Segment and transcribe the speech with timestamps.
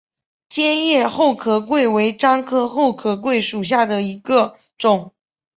[0.49, 5.13] 尖叶厚壳桂为樟科厚壳桂属下的一个种。